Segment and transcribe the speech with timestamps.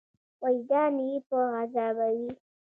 [0.43, 2.31] وجدان یې په عذابوي.